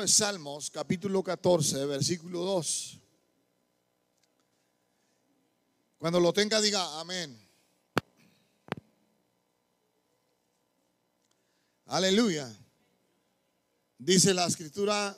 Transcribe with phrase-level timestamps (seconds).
[0.00, 3.00] de Salmos, capítulo 14, versículo 2.
[5.98, 7.38] Cuando lo tenga, diga amén.
[11.86, 12.54] Aleluya.
[13.98, 15.16] Dice la escritura,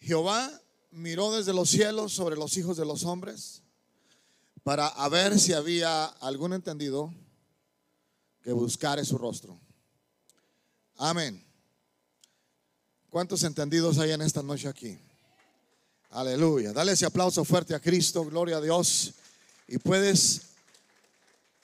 [0.00, 0.50] Jehová
[0.90, 3.62] miró desde los cielos sobre los hijos de los hombres
[4.62, 7.12] para ver si había algún entendido
[8.42, 9.60] que buscare su rostro.
[10.96, 11.51] Amén.
[13.12, 14.98] ¿Cuántos entendidos hay en esta noche aquí?
[16.12, 16.72] Aleluya.
[16.72, 19.12] Dale ese aplauso fuerte a Cristo, gloria a Dios.
[19.68, 20.40] Y puedes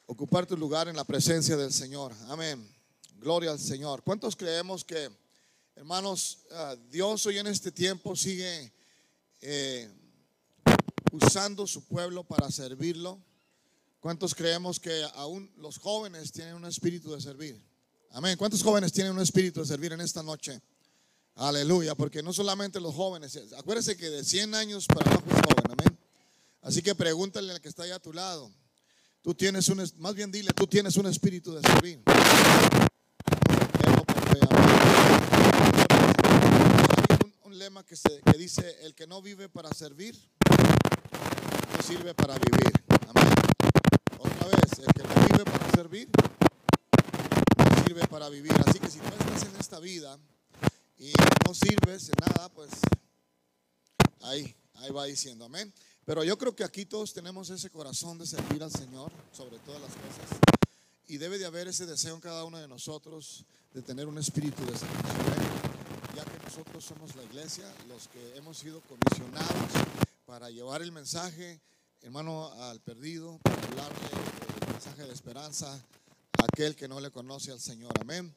[0.04, 2.12] ocupar tu lugar en la presencia del Señor.
[2.28, 2.70] Amén.
[3.18, 4.02] Gloria al Señor.
[4.02, 5.08] ¿Cuántos creemos que,
[5.74, 8.70] hermanos, ah, Dios hoy en este tiempo sigue
[9.40, 9.90] eh,
[11.12, 13.18] usando su pueblo para servirlo?
[14.00, 17.58] ¿Cuántos creemos que aún los jóvenes tienen un espíritu de servir?
[18.10, 18.36] Amén.
[18.36, 20.60] ¿Cuántos jóvenes tienen un espíritu de servir en esta noche?
[21.38, 25.64] Aleluya, porque no solamente los jóvenes, acuérdese que de 100 años para abajo es joven,
[25.70, 25.98] amén.
[26.62, 28.50] Así que pregúntale al que está ahí a tu lado.
[29.22, 32.02] Tú tienes un, más bien dile, tú tienes un espíritu de servir.
[32.06, 32.24] Hay
[37.44, 40.18] un, lema que, se, que dice, el que no vive para servir,
[40.50, 42.72] no sirve para vivir.
[43.14, 43.32] Amén.
[44.18, 46.08] Otra vez, el que no vive para servir,
[47.58, 48.52] no sirve para vivir.
[48.66, 50.18] Así que si tú estás en esta vida
[50.98, 51.12] y
[51.46, 52.70] no sirves en nada, pues
[54.22, 55.72] ahí, ahí va diciendo, amén.
[56.04, 59.80] Pero yo creo que aquí todos tenemos ese corazón de servir al Señor sobre todas
[59.80, 60.40] las cosas.
[61.06, 64.64] Y debe de haber ese deseo en cada uno de nosotros de tener un espíritu
[64.64, 65.14] de servicio.
[66.16, 69.70] Ya que nosotros somos la iglesia, los que hemos sido comisionados
[70.26, 71.60] para llevar el mensaje,
[72.02, 74.08] hermano, al perdido, para hablarle
[74.62, 77.92] el mensaje de esperanza a aquel que no le conoce al Señor.
[78.00, 78.34] Amén.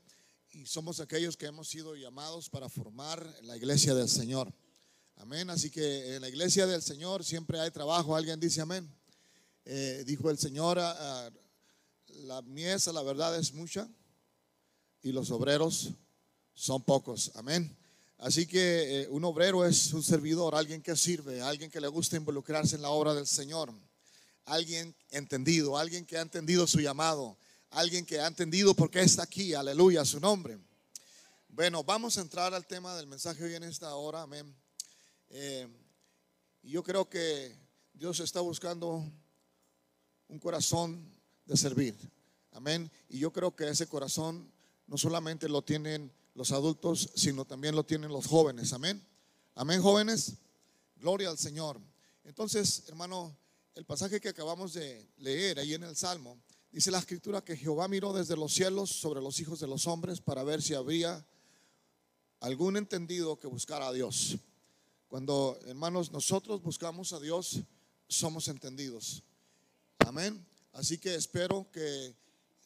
[0.54, 4.54] Y somos aquellos que hemos sido llamados para formar la iglesia del Señor.
[5.16, 5.50] Amén.
[5.50, 8.16] Así que en la iglesia del Señor siempre hay trabajo.
[8.18, 8.94] Alguien dice amén.
[9.64, 11.32] Eh, dijo el Señor, ah, ah,
[12.26, 13.90] la miesa, la verdad, es mucha
[15.02, 15.92] y los obreros
[16.54, 17.32] son pocos.
[17.36, 17.78] Amén.
[18.18, 22.18] Así que eh, un obrero es un servidor, alguien que sirve, alguien que le gusta
[22.18, 23.74] involucrarse en la obra del Señor,
[24.44, 27.38] alguien entendido, alguien que ha entendido su llamado,
[27.72, 30.60] alguien que ha entendido por qué está aquí, aleluya, su nombre.
[31.48, 34.54] Bueno, vamos a entrar al tema del mensaje hoy en esta hora, amén.
[35.30, 35.68] Eh,
[36.64, 37.56] yo creo que
[37.94, 39.04] Dios está buscando
[40.28, 41.10] un corazón
[41.46, 41.98] de servir,
[42.52, 42.92] amén.
[43.10, 44.52] Y yo creo que ese corazón
[44.86, 48.74] no solamente lo tienen los adultos, sino también lo tienen los jóvenes.
[48.74, 49.02] Amén.
[49.56, 50.34] Amén, jóvenes.
[50.98, 51.80] Gloria al Señor.
[52.26, 53.36] Entonces, hermano,
[53.76, 56.38] el pasaje que acabamos de leer ahí en el Salmo,
[56.72, 60.22] dice la escritura que Jehová miró desde los cielos sobre los hijos de los hombres
[60.22, 61.26] para ver si habría
[62.40, 64.38] algún entendido que buscara a Dios.
[65.08, 67.60] Cuando, hermanos, nosotros buscamos a Dios,
[68.08, 69.24] somos entendidos.
[70.00, 70.46] Amén.
[70.74, 72.16] Así que espero que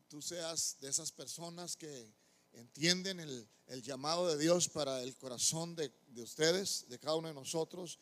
[0.08, 2.14] tú seas de esas personas que
[2.54, 3.48] entienden el,
[3.82, 8.00] llamado de Dios para el corazón de, de, ustedes, de cada uno de nosotros,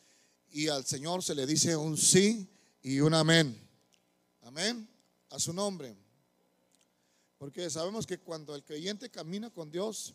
[0.50, 2.48] y al Señor se le dice un sí
[2.82, 3.58] y un amén.
[4.42, 4.93] Amén.
[5.34, 5.96] A su nombre.
[7.38, 10.14] Porque sabemos que cuando el creyente camina con Dios,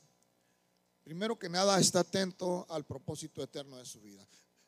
[1.04, 4.26] primero que nada está atento al propósito eterno de su vida.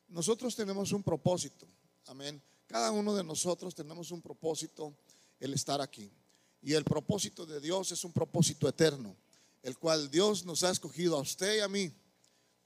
[0.08, 1.66] Nosotros tenemos un propósito.
[2.04, 2.42] Amén.
[2.66, 4.94] Cada uno de nosotros tenemos un propósito,
[5.40, 6.12] el estar aquí.
[6.60, 9.16] Y el propósito de Dios es un propósito eterno,
[9.62, 11.90] el cual Dios nos ha escogido a usted y a mí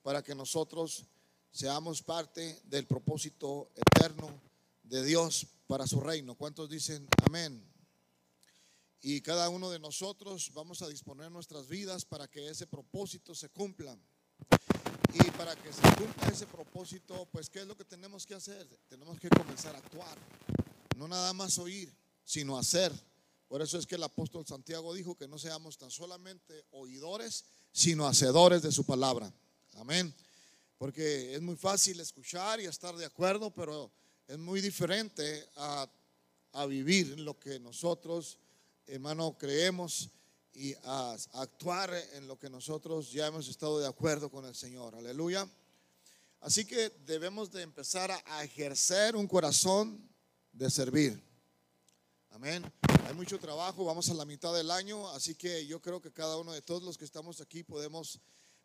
[0.02, 1.04] para que nosotros
[1.52, 4.28] seamos parte del propósito eterno
[4.82, 6.34] de Dios para su reino.
[6.34, 7.75] ¿Cuántos dicen amén?
[9.08, 13.48] Y cada uno de nosotros vamos a disponer nuestras vidas para que ese propósito se
[13.50, 13.96] cumpla.
[15.14, 18.66] Y para que se cumpla ese propósito, pues ¿qué es lo que tenemos que hacer?
[18.88, 20.18] Tenemos que comenzar a actuar.
[20.96, 21.94] No nada más oír,
[22.24, 22.92] sino hacer.
[23.46, 28.08] Por eso es que el apóstol Santiago dijo que no seamos tan solamente oidores, sino
[28.08, 29.32] hacedores de su palabra.
[29.74, 30.12] Amén.
[30.78, 33.88] Porque es muy fácil escuchar y estar de acuerdo, pero
[34.26, 35.88] es muy diferente a,
[36.66, 38.38] vivir lo que nosotros,
[38.86, 40.10] hermano, creemos
[40.54, 44.94] y a, actuar en lo que nosotros ya hemos estado de acuerdo con el Señor.
[44.94, 45.48] Aleluya.
[46.40, 50.08] Así que debemos de empezar a ejercer un corazón
[50.52, 51.22] de servir.
[52.30, 52.64] Amén.
[53.06, 56.36] Hay mucho trabajo, vamos a la mitad del año, así que yo creo que cada
[56.36, 58.20] uno de todos los que estamos aquí podemos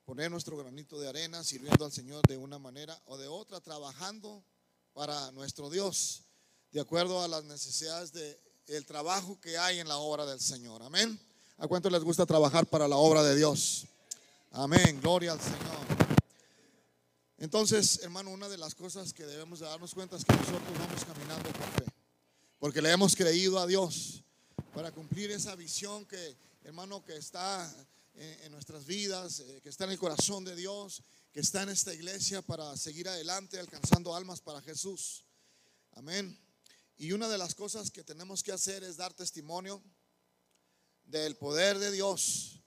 [0.05, 4.43] poner nuestro granito de arena sirviendo al Señor de una manera o de otra, trabajando
[4.93, 6.23] para nuestro Dios,
[6.71, 8.11] de acuerdo a las necesidades
[8.71, 10.81] del trabajo que hay en la obra del Señor.
[10.81, 11.19] Amén.
[11.57, 13.85] ¿A cuánto les gusta trabajar para la obra de Dios?
[14.51, 14.97] Amén.
[15.01, 15.59] Gloria al Señor.
[17.37, 21.03] Entonces, hermano, una de las cosas que debemos de darnos cuenta es que nosotros vamos
[21.03, 21.91] caminando por fe,
[22.59, 24.23] porque le hemos creído a Dios
[24.73, 27.69] para cumplir esa visión que, hermano, que está
[28.13, 31.03] en, nuestras vidas, eh, que está en el corazón de Dios,
[31.33, 35.25] que está en esta iglesia para seguir adelante alcanzando almas para Jesús.
[35.91, 36.39] Amén.
[37.01, 39.81] Y una de las cosas que tenemos que hacer es dar testimonio
[41.03, 42.61] del poder de Dios.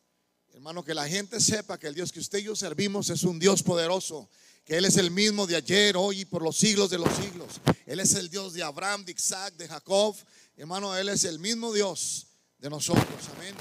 [0.52, 3.38] Hermano, que la gente sepa que el Dios que usted y yo servimos es un
[3.38, 4.28] Dios poderoso,
[4.64, 7.60] que Él es el mismo de ayer, hoy y por los siglos de los siglos.
[7.86, 10.16] Él es el Dios de Abraham, de Isaac, de Jacob.
[10.56, 12.26] Hermano, Él es el mismo Dios
[12.58, 13.06] de nosotros.
[13.36, 13.54] Amén.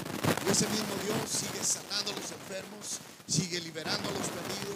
[0.44, 2.98] Y ese mismo Dios sigue sanando a los enfermos,
[3.28, 4.73] sigue liberando a los perdidos,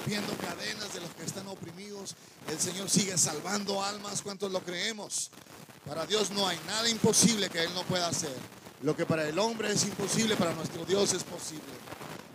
[0.00, 2.14] rompiendo cadenas de los que están oprimidos.
[2.48, 4.22] El Señor sigue salvando almas.
[4.22, 5.30] ¿Cuántos lo creemos?
[5.86, 8.34] Para Dios no hay nada imposible que Él no pueda hacer.
[8.82, 11.62] Lo que para el hombre es imposible, para nuestro Dios es posible.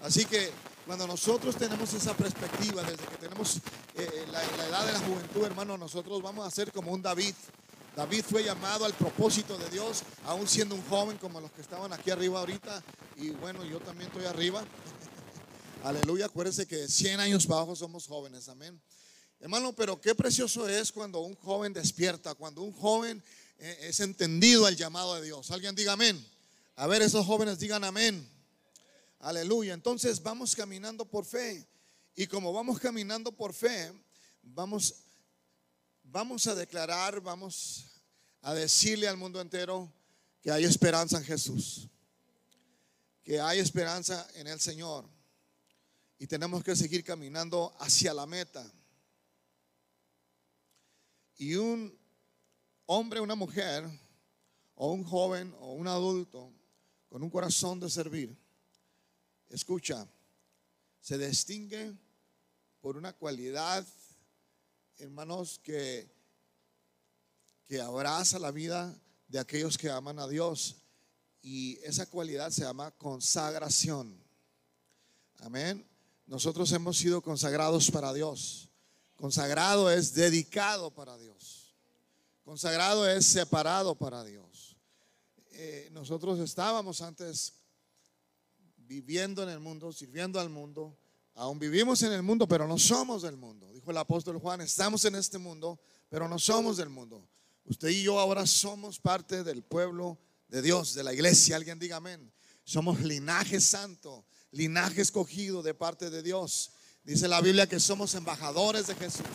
[0.03, 0.51] Así que
[0.85, 3.61] cuando nosotros tenemos esa perspectiva, desde que tenemos eh,
[3.97, 7.33] eh, la, la edad de la juventud, hermano, nosotros vamos a ser como un David.
[7.95, 11.93] David fue llamado al propósito de Dios, aún siendo un joven como los que estaban
[11.93, 12.83] aquí arriba ahorita.
[13.15, 14.63] Y bueno, yo también estoy arriba.
[15.85, 18.81] Aleluya, acuérdense que 100 años bajo somos jóvenes, amén.
[19.39, 23.23] Hermano, pero qué precioso es cuando un joven despierta, cuando un joven
[23.59, 25.51] eh, es entendido al llamado de Dios.
[25.51, 26.27] Alguien diga amén.
[26.75, 28.27] A ver, esos jóvenes digan amén.
[29.19, 29.75] Aleluya.
[29.75, 31.67] Entonces vamos caminando por fe.
[32.15, 33.93] Y como vamos caminando por fe,
[34.41, 34.95] vamos,
[36.01, 37.85] vamos a declarar, vamos
[38.41, 39.93] a decirle al mundo entero
[40.41, 41.87] que hay esperanza en Jesús.
[43.23, 45.13] Que hay esperanza en el Señor.
[46.17, 48.71] Y tenemos que seguir caminando hacia la meta.
[51.37, 51.97] Y un
[52.85, 53.83] hombre, una mujer,
[54.75, 56.53] o un joven, o un adulto,
[57.09, 58.35] con un corazón de servir,
[59.49, 60.07] escucha,
[61.01, 61.93] se distingue
[62.81, 63.85] por una cualidad,
[64.97, 66.09] hermanos, que,
[67.65, 68.97] que abraza la vida
[69.27, 70.77] de aquellos que aman a Dios.
[71.41, 74.17] Y esa cualidad se llama consagración.
[75.39, 75.85] Amén.
[76.27, 78.69] Nosotros hemos sido consagrados para Dios.
[79.15, 81.75] Consagrado es dedicado para Dios.
[82.43, 84.77] Consagrado es separado para Dios.
[85.51, 87.53] Eh, nosotros estábamos antes
[88.77, 90.97] viviendo en el mundo, sirviendo al mundo.
[91.35, 93.71] Aún vivimos en el mundo, pero no somos del mundo.
[93.71, 95.79] Dijo el apóstol Juan, estamos en este mundo,
[96.09, 97.27] pero no somos del mundo.
[97.65, 101.55] Usted y yo ahora somos parte del pueblo de Dios, de la iglesia.
[101.55, 102.31] Alguien diga amén.
[102.63, 104.25] Somos linaje santo,
[104.55, 106.71] linaje escogido de parte de Dios.
[107.03, 109.25] Dice la Biblia que somos embajadores de Jesús.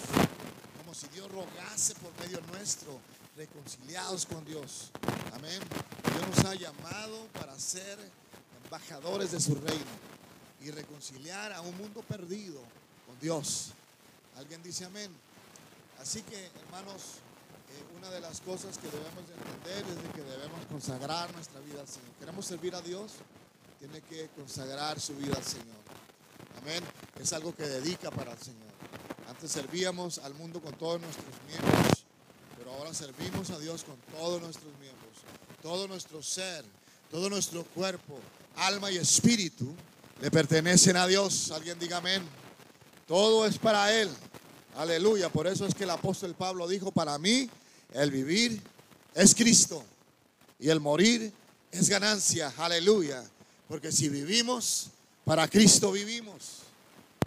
[0.79, 2.99] Como si Dios rogase por medio nuestro
[3.37, 4.91] reconciliados con Dios.
[5.35, 5.61] Amén.
[6.05, 7.99] Dios nos ha llamado para ser
[8.65, 10.11] embajadores de su reino
[10.63, 12.61] y reconciliar a un mundo perdido
[13.07, 13.73] con Dios.
[14.37, 15.11] ¿Alguien dice amén?
[16.01, 17.21] Así que, hermanos,
[17.69, 21.89] eh, una de las cosas que debemos entender es que debemos consagrar nuestra vida al
[21.89, 22.11] Señor.
[22.19, 23.13] Queremos servir a Dios,
[23.81, 25.81] tiene que consagrar su vida al Señor.
[26.63, 26.85] Amén.
[27.21, 28.71] Es algo que dedica para el Señor.
[29.29, 32.05] Antes servíamos al mundo con todos nuestros miembros
[32.81, 35.11] ahora servimos a Dios con todos nuestros miembros,
[35.63, 36.65] todo nuestro ser,
[37.11, 38.19] todo nuestro cuerpo,
[38.57, 39.75] alma y espíritu
[40.21, 41.51] le pertenecen a Dios.
[41.51, 42.23] Alguien diga amén.
[43.07, 44.09] Todo es para Él.
[44.77, 45.29] Aleluya.
[45.29, 47.51] Por eso es que el apóstol Pablo dijo, para mí
[47.93, 48.63] el vivir
[49.15, 49.85] es Cristo
[50.59, 51.33] y el morir
[51.73, 52.53] es ganancia.
[52.57, 53.23] Aleluya.
[53.71, 54.91] Porque si vivimos,
[55.25, 56.63] para Cristo vivimos.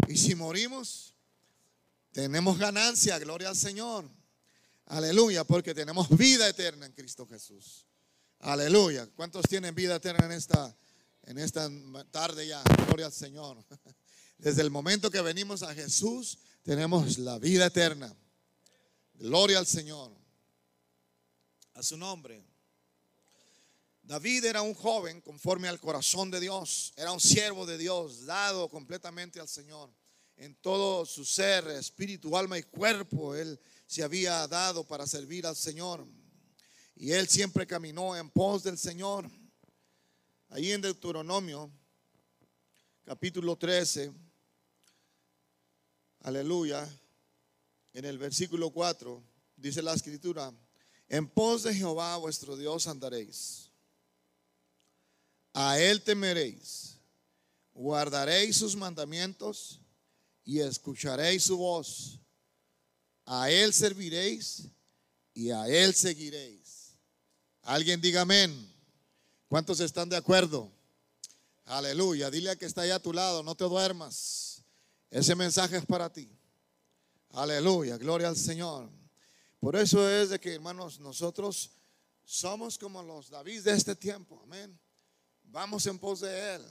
[0.09, 1.13] Y si morimos,
[2.11, 3.17] tenemos ganancia.
[3.17, 4.03] Gloria al Señor.
[4.87, 7.85] Aleluya, porque tenemos vida eterna en Cristo Jesús.
[8.39, 9.07] Aleluya.
[9.15, 10.75] ¿Cuántos tienen vida eterna en esta,
[11.27, 11.69] en esta
[12.11, 12.61] tarde ya?
[12.87, 13.63] Gloria al Señor.
[14.37, 18.13] Desde el momento que venimos a Jesús, tenemos la vida eterna.
[19.13, 20.11] Gloria al Señor.
[21.75, 22.43] A su nombre.
[24.13, 26.93] David era un joven conforme al corazón de Dios.
[26.95, 29.91] Era un siervo de Dios, dado completamente al Señor.
[30.37, 35.55] En todo su ser, espíritu, alma y cuerpo, él se había dado para servir al
[35.55, 36.05] Señor.
[36.95, 39.27] Y él siempre caminó en pos del Señor.
[40.49, 41.71] Ahí en Deuteronomio,
[43.05, 44.13] capítulo 13,
[46.19, 46.87] aleluya,
[47.93, 49.23] en el versículo 4,
[49.55, 50.53] dice la escritura,
[51.09, 53.62] en pos de Jehová vuestro Dios andaréis.
[55.53, 56.97] A él temeréis,
[57.73, 59.79] guardaréis sus mandamientos
[60.43, 62.19] y escucharéis su voz
[63.25, 64.67] a Él serviréis
[65.33, 66.97] y a Él seguiréis.
[67.61, 68.69] Alguien diga amén.
[69.47, 70.71] ¿Cuántos están de acuerdo?
[71.65, 72.29] Aleluya.
[72.29, 74.63] Dile a que está ahí a tu lado, no te duermas.
[75.09, 76.29] Ese mensaje es para ti.
[77.29, 78.89] Aleluya, gloria al Señor.
[79.59, 81.71] Por eso es de que, hermanos, nosotros
[82.25, 84.41] somos como los David de este tiempo.
[84.43, 84.77] Amén.
[85.53, 86.65] Vamos en pos de Él.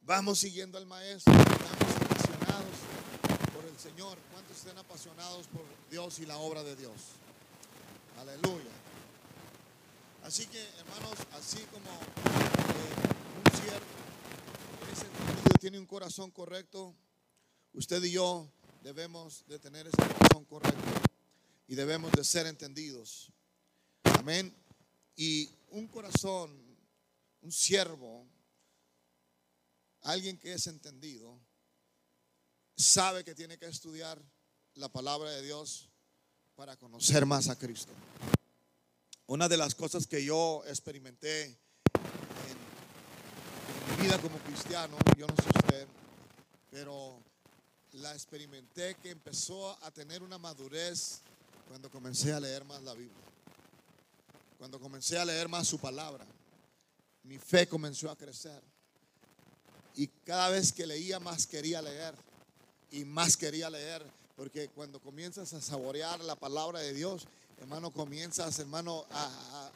[0.00, 1.34] Vamos siguiendo al Maestro.
[1.34, 2.76] Estamos apasionados
[3.52, 4.16] por el Señor.
[4.32, 6.94] ¿Cuántos estén apasionados por Dios y la obra de Dios?
[8.18, 8.70] Aleluya.
[10.24, 13.04] Así que, hermanos, así como eh,
[13.44, 13.84] un siervo
[14.80, 16.94] en ese sentido tiene un corazón correcto,
[17.74, 18.50] usted y yo
[18.82, 20.90] debemos de tener ese corazón correcto
[21.68, 23.30] y debemos de ser entendidos.
[24.04, 24.56] Amén.
[25.16, 26.61] Y un corazón,
[27.42, 28.26] un siervo,
[30.02, 31.38] alguien que es entendido,
[32.76, 34.20] sabe que tiene que estudiar
[34.74, 35.88] la palabra de Dios
[36.54, 37.92] para conocer más a Cristo.
[39.26, 41.58] Una de las cosas que yo experimenté en,
[43.96, 45.86] mi vida como cristiano, yo no sé usted,
[46.70, 47.18] pero
[47.92, 51.20] la experimenté que empezó a tener una madurez
[51.68, 53.16] cuando comencé a leer más la Biblia.
[54.58, 56.24] Cuando comencé a leer más su palabra,
[57.24, 58.60] mi fe comenzó a crecer.
[59.94, 62.14] Y cada vez que leía más quería leer
[62.90, 64.04] y más quería leer,
[64.36, 67.26] porque cuando comienzas a saborear la palabra de Dios,
[67.60, 69.70] hermano, comienzas, hermano, a,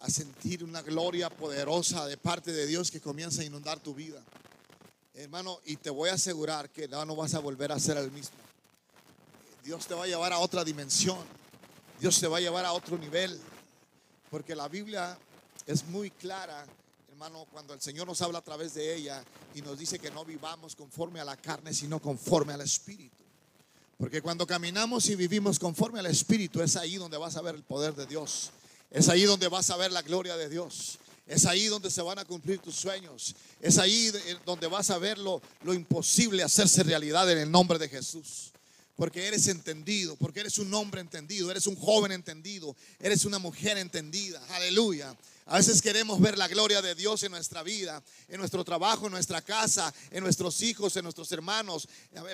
[0.00, 4.22] a, sentir una gloria poderosa de parte de Dios que comienza a inundar tu vida.
[5.14, 8.10] Hermano, y te voy a asegurar que no, no vas a volver a ser el
[8.12, 8.36] mismo.
[9.64, 11.18] Dios te va a llevar a otra dimensión.
[12.00, 13.38] Dios te va a llevar a otro nivel.
[14.30, 15.18] Porque la Biblia
[15.68, 16.66] es muy clara,
[17.10, 19.22] hermano, cuando el Señor nos habla a través de ella
[19.54, 23.22] y nos dice que no vivamos conforme a la carne, sino conforme al Espíritu.
[23.98, 27.62] Porque cuando caminamos y vivimos conforme al Espíritu, es ahí donde vas a ver el
[27.62, 28.50] poder de Dios.
[28.90, 30.98] Es ahí donde vas a ver la gloria de Dios.
[31.26, 33.34] Es ahí donde se van a cumplir tus sueños.
[33.60, 34.10] Es ahí
[34.46, 38.52] donde vas a ver lo, lo imposible hacerse realidad en el nombre de Jesús
[38.98, 43.78] porque eres entendido, porque eres un hombre entendido, eres un joven entendido, eres una mujer
[43.78, 44.44] entendida.
[44.56, 45.16] Aleluya.
[45.46, 49.12] A veces queremos ver la gloria de Dios en nuestra vida, en nuestro trabajo, en
[49.12, 51.88] nuestra casa, en nuestros hijos, en nuestros hermanos.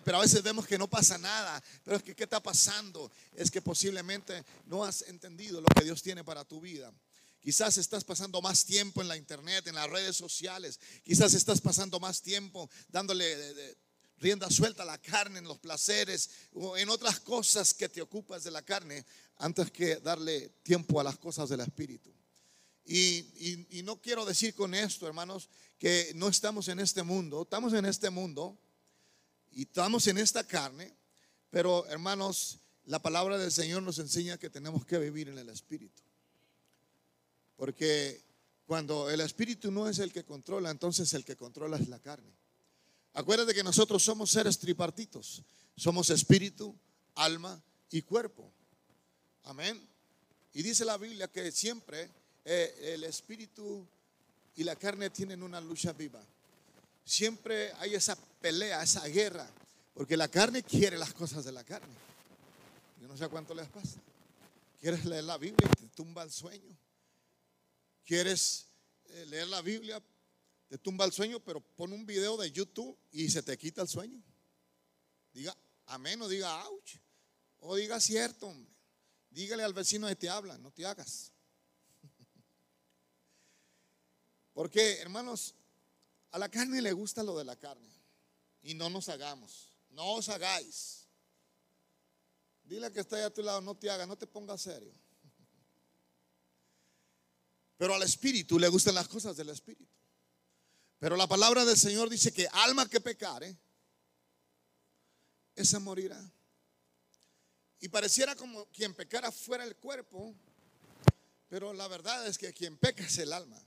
[0.07, 1.63] Pero a veces vemos que no pasa nada.
[1.85, 3.13] Pero es que, ¿qué está pasando?
[3.35, 6.91] Es que posiblemente no has entendido lo que Dios tiene para tu vida.
[7.43, 10.81] Quizás estás pasando más tiempo en la internet, en las redes sociales.
[11.03, 13.77] Quizás estás pasando más tiempo dándole
[14.19, 18.51] rienda suelta la carne, en los placeres o en otras cosas que te ocupas de
[18.51, 19.05] la carne
[19.37, 22.13] antes que darle tiempo a las cosas del Espíritu.
[22.87, 27.87] Y, no quiero decir con esto, hermanos, que no estamos en este mundo, estamos en
[27.87, 28.59] este mundo
[29.53, 30.95] y estamos en esta carne,
[31.51, 36.03] pero hermanos, la palabra del Señor nos enseña que tenemos que vivir en el Espíritu.
[37.57, 38.23] Porque
[38.67, 42.33] cuando el Espíritu no es el que controla, entonces el que controla es la carne.
[43.15, 45.43] Acuérdate que nosotros somos seres tripartitos.
[45.77, 46.75] Somos espíritu,
[47.15, 48.51] alma y cuerpo.
[49.45, 49.81] Amén.
[50.53, 52.11] Y dice la Biblia que siempre
[52.45, 53.87] eh, el espíritu
[54.57, 56.21] y la carne tienen una lucha viva.
[57.05, 59.49] Siempre hay esa pelea, esa guerra,
[59.95, 61.95] porque la carne quiere las cosas de la carne.
[63.01, 63.99] Yo no sé cuánto les pasa.
[64.81, 66.77] Quieres leer la Biblia y te tumba el sueño.
[68.05, 68.67] Quieres
[69.07, 70.03] eh, leer la Biblia,
[70.75, 73.87] te tumba el sueño, pero pon un video de YouTube y se te quita el
[73.87, 74.21] sueño.
[75.33, 76.97] Diga amén o diga ouch.
[77.61, 78.75] O diga cierto, hombre.
[79.31, 81.31] Dígale al vecino que te habla, no te hagas.
[84.53, 85.55] Porque, hermanos,
[86.33, 87.95] a la carne le gusta lo de la carne.
[88.61, 89.69] Y no nos hagamos.
[89.91, 91.07] No os hagáis.
[92.65, 94.93] Dile que está ahí a tu lado, no te hagas, no te pongas serio.
[97.79, 99.95] Pero al espíritu le gustan las cosas del espíritu.
[101.05, 103.55] Pero la palabra del Señor dice que alma que pecare,
[105.55, 106.19] esa morirá.
[107.79, 110.35] Y pareciera como quien pecara fuera el cuerpo,
[111.51, 113.63] pero la verdad es que quien peca es el alma.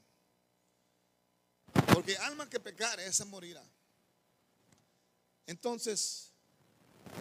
[1.93, 3.63] Porque alma que pecare, esa morirá.
[5.45, 6.31] Entonces,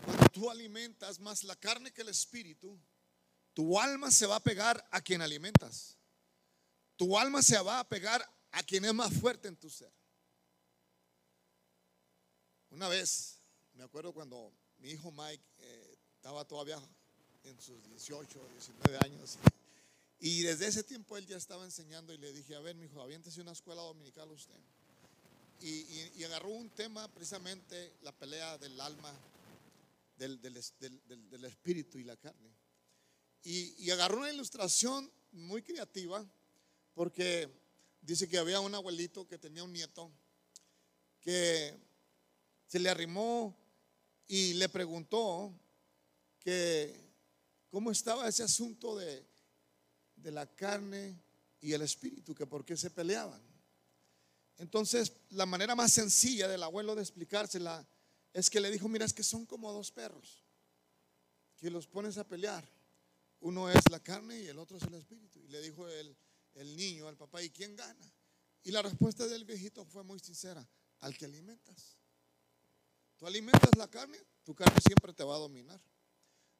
[0.02, 2.80] cuando tú alimentas más la carne que el espíritu,
[3.52, 5.98] tu alma se va a pegar a quien alimentas.
[6.96, 9.92] Tu alma se va a pegar a quien es más fuerte en tu ser.
[12.70, 13.38] Una vez,
[13.74, 16.80] me acuerdo cuando mi hijo Mike eh, estaba todavía
[17.44, 19.38] en sus 18, 19 años.
[20.18, 23.00] Y desde ese tiempo él ya estaba enseñando y le dije, a ver, mi hijo,
[23.00, 24.58] aviéntese una escuela dominical usted.
[25.60, 29.12] Y, agarró un tema precisamente la pelea del alma,
[30.18, 32.50] del, del, espíritu y la carne.
[33.44, 36.26] Y, y, agarró una ilustración muy creativa
[36.94, 37.48] porque
[38.02, 40.10] dice que había un abuelito que tenía un nieto
[41.20, 41.85] que
[42.66, 43.56] se le arrimó
[44.26, 45.52] y le preguntó
[46.40, 46.94] que
[47.70, 49.26] cómo estaba ese asunto de,
[50.16, 51.20] de la carne
[51.60, 53.40] y el espíritu, que por qué se peleaban.
[54.58, 57.86] Entonces, la manera más sencilla del abuelo de explicársela
[58.32, 60.44] es que le dijo, mira, es que son como dos perros,
[61.56, 62.66] que los pones a pelear.
[63.40, 65.40] Uno es la carne y el otro es el espíritu.
[65.40, 66.16] Y le dijo el,
[66.54, 68.12] el niño al papá, ¿y quién gana?
[68.62, 70.66] Y la respuesta del viejito fue muy sincera,
[71.00, 71.96] al que alimentas.
[73.16, 75.80] Tú alimentas la carne, tu carne siempre te va a dominar.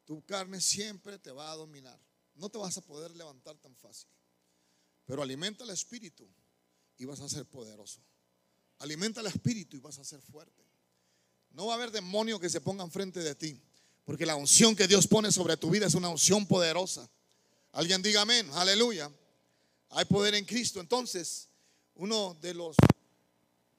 [0.05, 1.99] Tu carne siempre te va a dominar.
[2.35, 4.09] No te vas a poder levantar tan fácil.
[5.05, 6.27] Pero alimenta el espíritu
[6.97, 8.01] y vas a ser poderoso.
[8.79, 10.63] Alimenta el espíritu y vas a ser fuerte.
[11.51, 13.59] No va a haber demonio que se ponga enfrente de ti,
[14.05, 17.09] porque la unción que Dios pone sobre tu vida es una unción poderosa.
[17.71, 19.11] Alguien diga amén, aleluya.
[19.89, 20.79] Hay poder en Cristo.
[20.79, 21.49] Entonces,
[21.95, 22.75] uno de los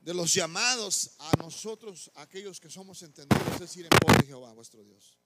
[0.01, 4.53] de los llamados a nosotros, aquellos que somos entendidos, es ir en pos de Jehová,
[4.53, 5.19] vuestro Dios.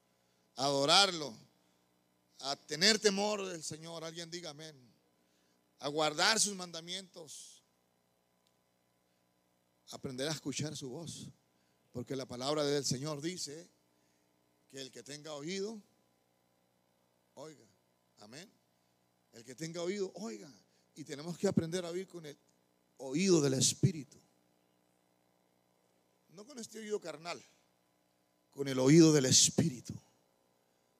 [0.56, 1.36] Adorarlo,
[2.42, 4.04] a tener temor del Señor.
[4.04, 4.76] Alguien diga amén.
[5.78, 7.62] A guardar sus mandamientos.
[9.90, 11.28] Aprender a escuchar su voz.
[11.90, 13.70] Porque la palabra del Señor dice
[14.70, 15.82] que el que tenga oído,
[17.34, 17.66] oiga.
[18.18, 18.50] Amén.
[19.32, 20.52] El que tenga oído, oiga.
[20.94, 22.38] Y tenemos que aprender a oír con el
[22.98, 24.21] oído del Espíritu.
[26.32, 27.42] No con este oído carnal,
[28.50, 29.94] con el oído del Espíritu.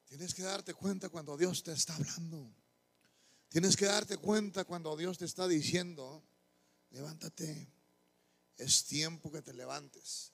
[0.05, 2.53] Tienes que darte cuenta cuando Dios te está hablando.
[3.49, 6.23] Tienes que darte cuenta cuando Dios te está diciendo,
[6.91, 7.69] levántate.
[8.59, 10.33] Es tiempo que te levantes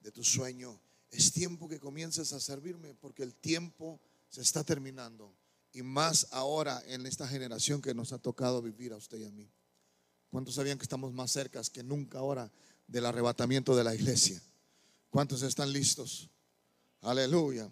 [0.00, 0.80] de tu sueño.
[1.10, 5.34] Es tiempo que comiences a servirme porque el tiempo se está terminando.
[5.72, 9.30] Y más ahora en esta generación que nos ha tocado vivir a usted y a
[9.30, 9.50] mí.
[10.30, 12.50] ¿Cuántos sabían que estamos más cerca que nunca ahora
[12.88, 14.42] del arrebatamiento de la iglesia?
[15.10, 16.28] ¿Cuántos están listos?
[17.02, 17.70] Aleluya.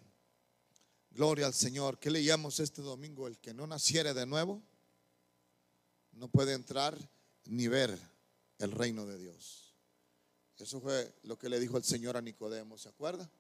[1.11, 1.99] Gloria al Señor.
[1.99, 3.27] ¿Qué leíamos este domingo?
[3.27, 4.63] El que no naciere de nuevo
[6.13, 6.97] no puede entrar
[7.47, 7.99] ni ver
[8.59, 9.75] el reino de Dios.
[10.59, 13.31] Eso fue lo que le dijo el Señor a Nicodemo, ¿se acuerda?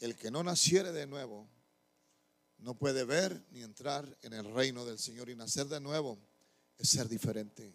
[0.00, 1.48] El que no naciere de nuevo
[2.58, 5.28] no puede ver ni entrar en el reino del Señor.
[5.28, 6.18] Y nacer de nuevo
[6.78, 7.74] es ser diferente.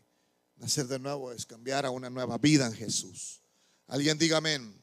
[0.59, 3.41] Nacer de nuevo es cambiar a una nueva vida en Jesús.
[3.87, 4.77] Alguien diga amén.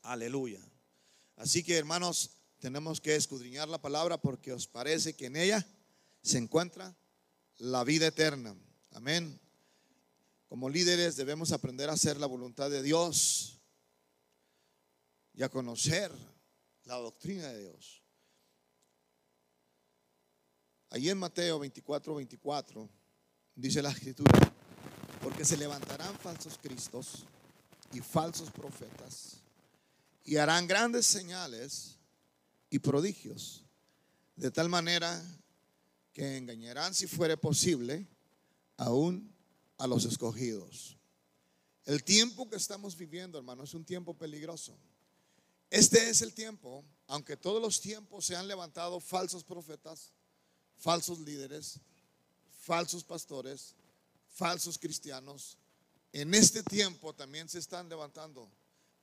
[0.00, 0.60] Aleluya.
[1.36, 5.66] Así que hermanos, tenemos que escudriñar la palabra porque os parece que en ella
[6.22, 6.96] se encuentra
[7.58, 8.56] la vida eterna.
[8.92, 9.38] Amén.
[10.48, 13.60] Como líderes debemos aprender a hacer la voluntad de Dios
[15.34, 16.10] y a conocer
[16.84, 18.02] la doctrina de Dios.
[20.88, 23.01] Allí en Mateo 24, 24
[23.54, 24.52] dice la escritura,
[25.22, 27.24] porque se levantarán falsos cristos
[27.92, 29.42] y falsos profetas
[30.24, 31.98] y harán grandes señales
[32.70, 33.64] y prodigios,
[34.36, 35.22] de tal manera
[36.12, 38.06] que engañarán, si fuere posible,
[38.76, 39.32] aún
[39.78, 40.96] a los escogidos.
[41.84, 44.76] El tiempo que estamos viviendo, hermano, es un tiempo peligroso.
[45.70, 50.12] Este es el tiempo, aunque todos los tiempos se han levantado falsos profetas,
[50.76, 51.80] falsos líderes,
[52.62, 53.74] falsos pastores,
[54.30, 55.58] falsos cristianos,
[56.12, 58.50] en este tiempo también se están levantando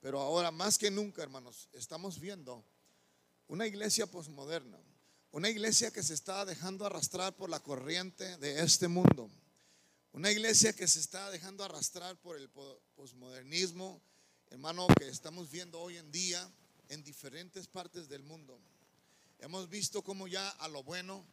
[0.02, 2.64] pero ahora más que nunca, hermanos, estamos viendo
[3.48, 4.78] una iglesia posmoderna,
[5.32, 9.30] una iglesia que se está dejando arrastrar por la corriente de este mundo,
[10.14, 12.50] una iglesia que se está dejando arrastrar por el
[12.96, 14.02] posmodernismo,
[14.50, 16.50] hermano, que estamos viendo hoy en día
[16.88, 18.58] en diferentes partes del mundo.
[19.40, 21.26] Hemos visto cómo ya a lo bueno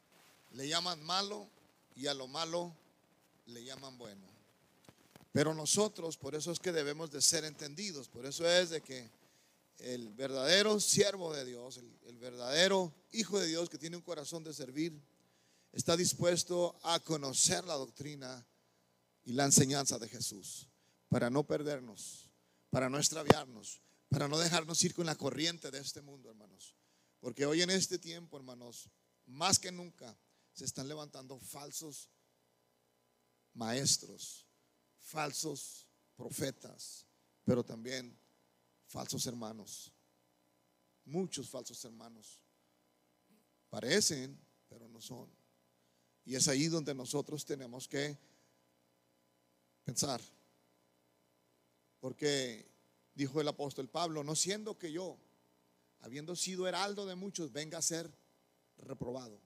[0.51, 1.49] le llaman malo
[1.97, 2.77] y a lo malo
[3.47, 4.27] le llaman bueno.
[5.33, 9.11] Pero nosotros, por eso es que debemos de ser entendidos, por eso es de que
[9.79, 14.55] el verdadero siervo de Dios, el, verdadero hijo de Dios que tiene un corazón de
[14.55, 14.99] servir,
[15.73, 18.47] está dispuesto a conocer la doctrina
[19.25, 20.69] y la enseñanza de Jesús
[21.09, 22.31] para no perdernos,
[22.71, 26.75] para no extraviarnos, para no dejarnos ir con la corriente de este mundo, hermanos.
[27.21, 28.89] Porque hoy en este tiempo, hermanos,
[29.27, 30.17] más que nunca
[30.57, 32.09] se están levantando falsos
[33.53, 34.47] maestros,
[34.99, 37.05] falsos profetas,
[37.45, 38.19] pero también
[38.87, 39.93] falsos hermanos.
[41.05, 42.41] Muchos falsos hermanos.
[43.69, 45.31] Parecen, pero no son.
[46.25, 48.19] Y es ahí donde nosotros tenemos que
[49.85, 50.23] pensar.
[52.01, 52.67] Porque
[53.15, 55.19] dijo el apóstol Pablo, no siendo que yo,
[56.01, 58.11] habiendo sido heraldo de muchos, venga a ser
[58.79, 59.46] reprobado.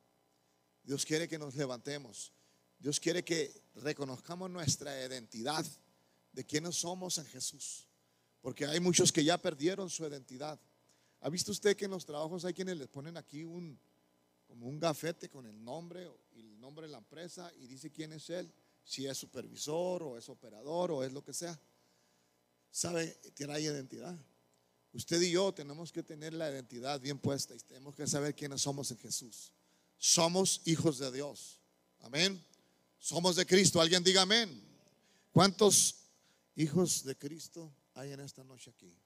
[0.91, 2.33] Dios quiere que nos levantemos
[2.81, 5.65] Dios quiere que reconozcamos nuestra identidad
[6.33, 7.87] de quiénes somos en Jesús.
[8.41, 10.59] Porque hay muchos que ya perdieron su identidad.
[11.21, 13.79] ¿Ha visto usted que en los trabajos hay quienes les ponen aquí un,
[14.47, 18.15] como un gafete con el nombre y el nombre de la empresa y dice quién
[18.15, 18.51] es él?
[18.83, 21.61] Si es supervisor o es operador o es lo que sea.
[22.71, 23.09] ¿Sabe?
[23.35, 24.17] Tiene identidad.
[24.95, 28.63] Usted y yo tenemos que tener la identidad bien puesta y tenemos que saber quiénes
[28.63, 29.53] somos en Jesús.
[30.01, 31.61] Somos hijos de Dios.
[32.01, 32.43] Amén.
[32.99, 33.83] Somos de Cristo.
[33.83, 34.67] Alguien diga amén.
[35.31, 36.07] ¿Cuántos
[36.57, 38.97] hijos de Cristo hay en esta noche aquí?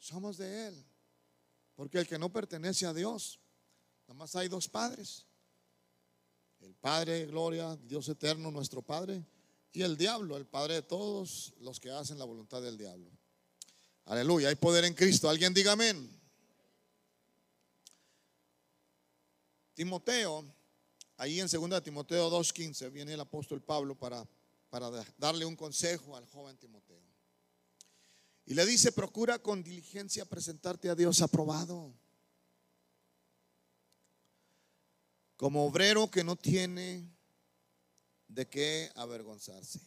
[0.00, 0.84] Somos de Él.
[1.76, 3.38] Porque el que no pertenece a Dios,
[4.08, 5.26] nada más hay dos padres.
[6.60, 9.24] El Padre gloria, Dios eterno, nuestro Padre,
[9.72, 13.10] y el diablo, el Padre de todos los que hacen la voluntad del diablo.
[14.06, 15.28] Aleluya, hay poder en Cristo.
[15.28, 16.10] Alguien diga amén.
[19.74, 20.44] Timoteo,
[21.16, 24.26] ahí en 2 Timoteo 2.15 viene el apóstol Pablo para,
[24.70, 27.02] para darle un consejo al joven Timoteo.
[28.46, 31.94] Y le dice, procura con diligencia presentarte a Dios aprobado.
[35.36, 37.10] Como obrero que no tiene
[38.28, 39.80] de qué avergonzarse.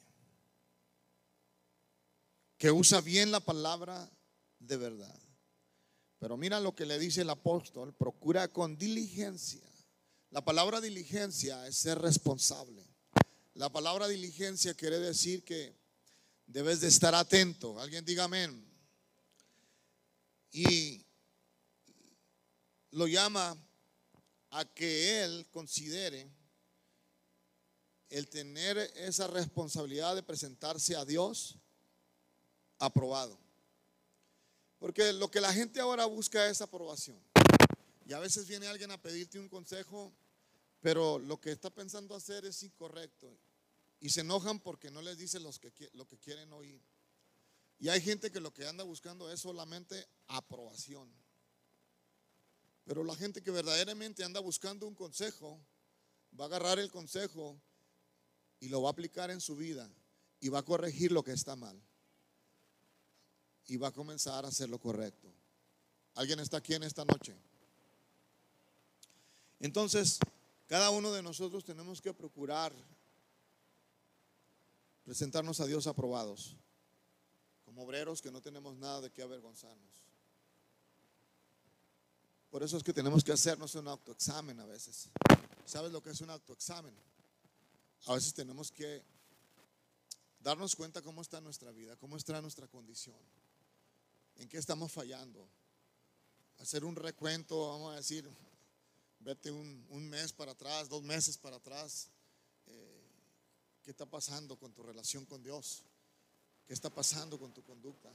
[2.57, 4.09] Que usa bien la palabra
[4.59, 5.19] de verdad.
[6.19, 9.66] Pero mira lo que le dice el apóstol, procura con diligencia.
[10.31, 12.85] La palabra diligencia es ser responsable.
[13.53, 15.75] La palabra diligencia quiere decir que
[16.45, 17.79] debes de estar atento.
[17.79, 18.63] Alguien diga amén.
[20.51, 21.05] Y
[22.91, 23.57] lo llama
[24.49, 26.29] a que él considere
[28.09, 31.57] el tener esa responsabilidad de presentarse a Dios
[32.79, 33.37] aprobado.
[34.79, 37.19] Porque lo que la gente ahora busca es aprobación.
[38.07, 40.13] Y a veces viene alguien a pedirte un consejo,
[40.79, 43.37] pero lo que está pensando hacer es incorrecto.
[43.99, 45.39] Y se enojan porque no les dice
[45.75, 46.81] que, lo que quieren oír.
[47.79, 51.11] Y hay gente que lo que anda buscando es solamente aprobación.
[52.85, 55.59] Pero la gente que verdaderamente anda buscando un consejo,
[56.39, 57.59] va a agarrar el consejo
[58.61, 59.91] y lo va a aplicar en su vida
[60.39, 61.77] y va a corregir lo que está mal.
[63.65, 65.27] Y va a comenzar a hacer lo correcto.
[66.15, 67.35] ¿Alguien está aquí en esta noche?
[69.59, 70.19] Entonces,
[70.67, 72.73] cada uno de nosotros tenemos que procurar
[75.03, 76.57] presentarnos a Dios aprobados,
[77.63, 80.03] como obreros que no tenemos nada de qué avergonzarnos.
[82.49, 85.09] Por eso es que tenemos que hacernos un autoexamen a veces.
[85.65, 86.93] ¿Sabes lo que es un autoexamen?
[88.07, 89.03] A veces tenemos que
[90.39, 93.19] darnos cuenta cómo está nuestra vida, cómo está nuestra condición,
[94.37, 95.47] en qué estamos fallando.
[96.59, 98.29] Hacer un recuento, vamos a decir,
[99.27, 102.07] vete un, mes para atrás, dos meses para atrás,
[103.83, 105.81] ¿Qué está pasando con tu relación con Dios?
[106.67, 108.09] ¿Qué está pasando con tu conducta?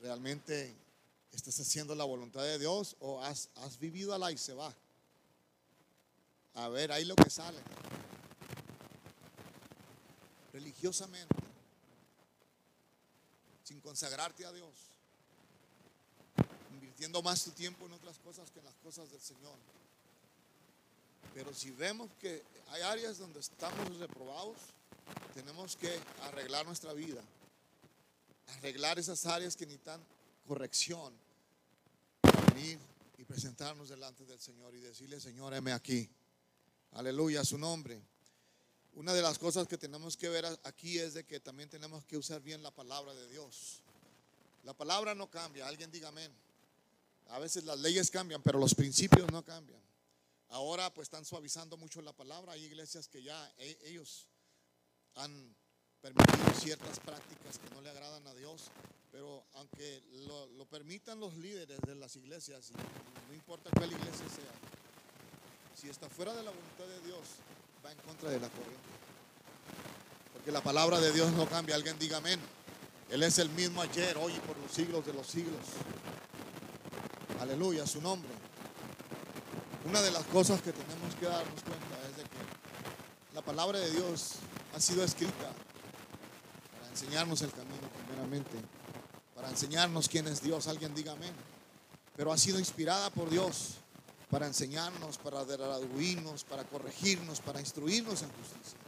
[0.00, 0.74] ¿Realmente
[1.32, 4.74] estás haciendo la voluntad de Dios o has, has vivido a la y se va?
[6.56, 7.58] A ver, ahí lo que sale.
[10.52, 11.34] Religiosamente,
[13.64, 14.74] sin consagrarte a Dios,
[16.74, 19.56] invirtiendo más tu tiempo en otras cosas que en las cosas del Señor.
[21.36, 24.56] Pero si vemos que hay áreas donde estamos reprobados,
[25.34, 27.22] tenemos que arreglar nuestra vida,
[28.56, 30.00] arreglar esas áreas que necesitan
[30.46, 31.12] corrección,
[32.54, 32.78] venir
[33.18, 36.08] y presentarnos delante del Señor y decirle, Señor, heme aquí.
[36.92, 38.00] Aleluya, su nombre.
[38.94, 42.16] Una de las cosas que tenemos que ver aquí es de que también tenemos que
[42.16, 43.82] usar bien la palabra de Dios.
[44.64, 46.32] La palabra no cambia, alguien diga amén.
[47.28, 49.84] A veces las leyes cambian, pero los principios no cambian.
[50.48, 52.52] Ahora pues están suavizando mucho la palabra.
[52.52, 54.28] Hay iglesias que ya e, ellos
[55.14, 55.56] han
[56.00, 58.70] permitido ciertas prácticas que no le agradan a Dios,
[59.10, 62.72] pero aunque lo, permitan los líderes de las iglesias,
[63.28, 64.52] no importa cuál iglesia sea,
[65.74, 67.20] si está fuera de la voluntad de Dios,
[67.84, 68.76] va en contra de la corriente.
[70.32, 71.74] Porque la palabra de Dios no cambia.
[71.74, 72.40] Alguien diga amén.
[73.10, 75.64] Él es el mismo ayer, hoy y por los siglos de los siglos.
[77.40, 78.30] Aleluya, su nombre.
[79.88, 83.88] Una de las cosas que tenemos que darnos cuenta es de que la palabra de
[83.92, 84.32] Dios
[84.74, 85.52] ha sido escrita
[86.72, 88.56] para enseñarnos el camino primeramente,
[89.32, 90.66] para enseñarnos quién es Dios.
[90.66, 91.32] Alguien diga amén.
[92.16, 93.74] Pero ha sido inspirada por Dios
[94.28, 98.78] para enseñarnos, para redarguirnos, para corregirnos, para instruirnos en justicia.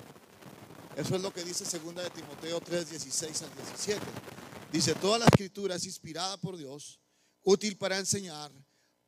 [0.96, 4.00] Eso es lo que dice 2 de Timoteo 3, 16 al 17.
[4.72, 6.98] Dice, toda la escritura es inspirada por Dios,
[7.44, 8.50] útil para enseñar,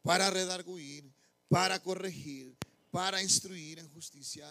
[0.02, 1.09] para redarguir,
[1.50, 2.56] para corregir,
[2.92, 4.48] para instruir en justicia,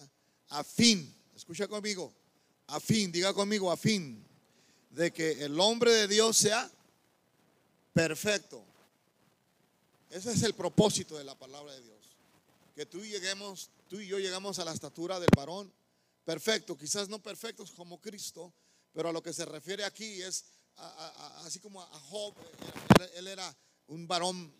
[0.49, 2.13] a fin, escucha conmigo,
[2.67, 4.21] a fin, diga conmigo, a fin
[4.89, 6.69] de que el hombre de Dios sea
[7.93, 8.65] perfecto,
[10.09, 12.17] Ese es el propósito de la palabra de Dios.
[12.75, 15.71] Que tú lleguemos, tú y yo llegamos a la estatura del varón
[16.25, 18.51] perfecto, quizás no perfectos como Cristo,
[18.91, 20.45] pero a lo que se refiere aquí es
[21.45, 22.35] así como a Job,
[23.15, 23.55] él era
[23.88, 24.51] un varón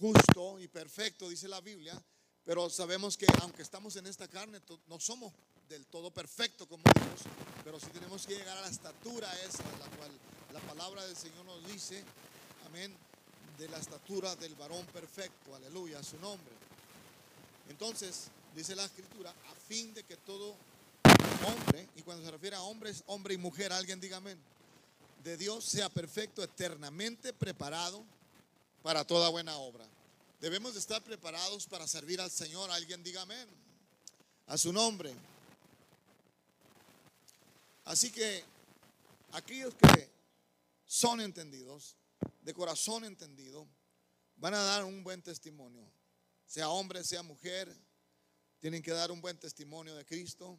[0.00, 2.00] justo y perfecto, dice la Biblia,
[2.44, 5.32] pero sabemos que aunque estamos en esta carne, no somos
[5.68, 7.20] del todo perfecto como Dios,
[7.62, 10.10] pero sí tenemos que llegar a la estatura esa, la cual
[10.52, 12.02] la palabra del Señor nos dice,
[12.66, 12.92] amén,
[13.58, 16.54] de la estatura del varón perfecto, aleluya, su nombre.
[17.68, 20.56] Entonces, dice la escritura, a fin de que todo
[21.46, 24.38] hombre, y cuando se refiere a hombres, hombre y mujer, alguien diga amén,
[25.22, 28.02] de Dios sea perfecto, eternamente preparado
[28.82, 29.86] para toda buena obra.
[30.40, 33.48] Debemos de estar preparados para servir al Señor, alguien diga amén,
[34.46, 35.14] a su nombre.
[37.84, 38.44] Así que
[39.32, 40.08] aquellos que
[40.86, 41.96] son entendidos,
[42.40, 43.68] de corazón entendido,
[44.36, 45.86] van a dar un buen testimonio.
[46.46, 47.74] Sea hombre, sea mujer,
[48.58, 50.58] tienen que dar un buen testimonio de Cristo.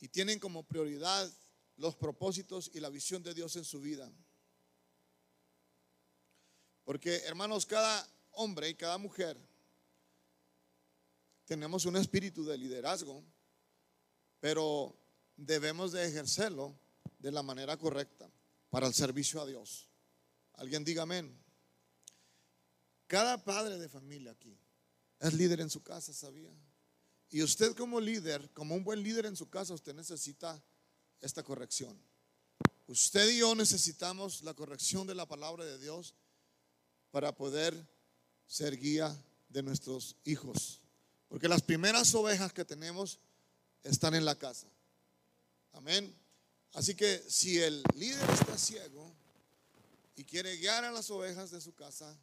[0.00, 1.30] Y tienen como prioridad
[1.76, 4.10] los propósitos y la visión de Dios en su vida.
[6.84, 9.38] Porque, hermanos, cada hombre y cada mujer
[11.44, 13.24] tenemos un espíritu de liderazgo,
[14.40, 14.96] pero
[15.36, 16.78] debemos de ejercerlo
[17.18, 18.30] de la manera correcta
[18.70, 19.88] para el servicio a Dios.
[20.54, 21.38] Alguien diga amén.
[23.06, 24.58] Cada padre de familia aquí
[25.20, 26.50] es líder en su casa, ¿sabía?
[27.30, 30.62] Y usted como líder, como un buen líder en su casa, usted necesita
[31.20, 31.98] esta corrección.
[32.86, 36.14] Usted y yo necesitamos la corrección de la palabra de Dios
[37.12, 37.86] para poder
[38.46, 39.16] ser guía
[39.48, 40.80] de nuestros hijos.
[41.28, 43.20] Porque las primeras ovejas que tenemos
[43.84, 44.66] están en la casa.
[45.72, 46.12] Amén.
[46.72, 49.14] Así que si el líder está ciego
[50.16, 52.18] y quiere guiar a las ovejas de su casa,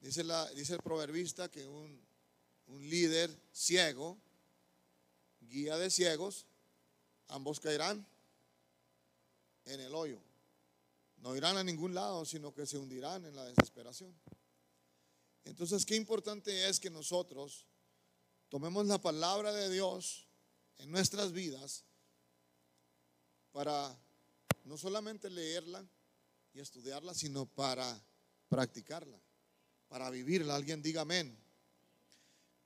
[0.00, 0.22] dice,
[0.54, 1.98] dice el proverbista que un
[2.66, 4.18] líder ciego,
[5.40, 6.46] guía de ciegos,
[7.28, 8.06] ambos caerán
[9.64, 10.25] en el hoyo.
[11.18, 14.14] No irán a ningún lado, sino que se hundirán en la desesperación.
[15.44, 17.66] Entonces, qué importante es que nosotros
[18.48, 20.26] tomemos la palabra de Dios
[20.78, 21.84] en nuestras vidas
[23.52, 23.96] para
[24.64, 25.86] no solamente leerla
[26.52, 28.02] y estudiarla, sino para
[28.48, 29.18] practicarla,
[29.88, 30.56] para vivirla.
[30.56, 31.38] Alguien diga amén.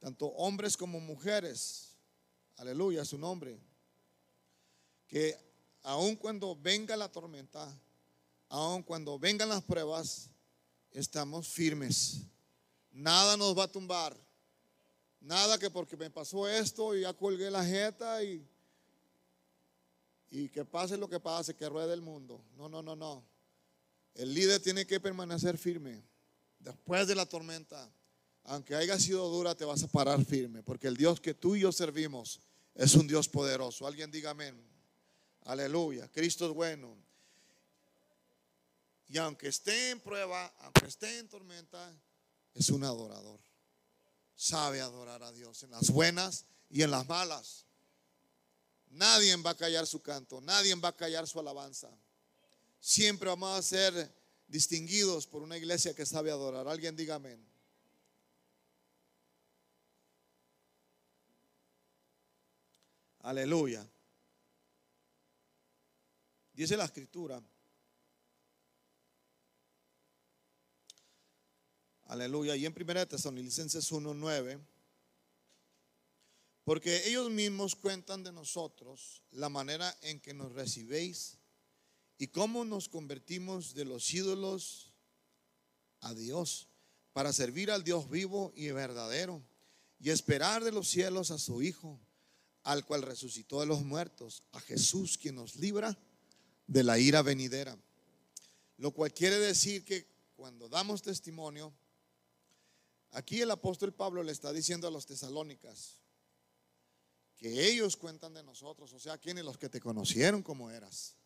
[0.00, 1.96] Tanto hombres como mujeres,
[2.56, 3.60] aleluya, su nombre,
[5.06, 5.36] que
[5.82, 7.70] aun cuando venga la tormenta,
[8.50, 10.28] aun cuando vengan las pruebas,
[10.90, 12.18] estamos firmes.
[12.92, 14.14] Nada nos va a tumbar.
[15.20, 18.46] Nada que porque me pasó esto y ya colgué la jeta y
[20.30, 22.44] y que pase lo que pase, que ruede el mundo.
[22.56, 23.24] No, no, no, no.
[24.14, 26.02] El líder tiene que permanecer firme.
[26.58, 27.90] Después de la tormenta,
[28.44, 31.60] aunque haya sido dura, te vas a parar firme, porque el Dios que tú y
[31.60, 32.40] yo servimos
[32.74, 33.86] es un Dios poderoso.
[33.86, 34.56] Alguien diga amén.
[35.44, 36.08] Aleluya.
[36.08, 36.96] Cristo es bueno.
[39.11, 41.92] Y aunque esté en prueba, aunque esté en tormenta,
[42.55, 43.40] es un adorador.
[44.37, 47.66] Sabe adorar a Dios en las buenas y en las malas.
[48.87, 51.90] Nadie va a callar su canto, nadie va a callar su alabanza.
[52.79, 54.14] Siempre vamos a ser
[54.46, 56.68] distinguidos por una iglesia que sabe adorar.
[56.68, 57.44] Alguien diga amén.
[63.23, 63.85] Aleluya.
[66.53, 67.42] Dice la escritura.
[72.11, 72.57] Aleluya.
[72.57, 74.59] Y en 1 Tesalonicenses 1:9
[76.64, 81.38] porque ellos mismos cuentan de nosotros la manera en que nos recibéis
[82.18, 84.92] y cómo nos convertimos de los ídolos
[86.01, 86.66] a Dios
[87.12, 89.40] para servir al Dios vivo y verdadero
[90.01, 92.01] y esperar de los cielos a su Hijo,
[92.64, 95.96] al cual resucitó de los muertos, a Jesús quien nos libra
[96.66, 97.79] de la ira venidera.
[98.79, 101.73] Lo cual quiere decir que cuando damos testimonio,
[103.12, 106.01] aquí el apóstol Pablo le está diciendo a los tesalónicas,
[107.37, 111.16] que ellos cuentan de nosotros, o sea, quienes los que te conocieron como eras.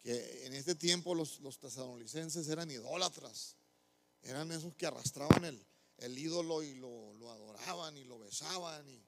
[0.00, 3.56] Que en este tiempo los, tesalonicenses eran idólatras,
[4.22, 5.64] eran esos que arrastraban el,
[5.98, 8.88] el ídolo y lo, adoraban y lo besaban.
[8.88, 9.00] Y,